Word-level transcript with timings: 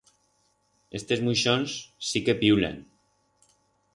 Estes 0.99 1.21
muixons 1.27 1.77
sí 2.11 2.23
que 2.29 2.37
piulan. 2.41 2.83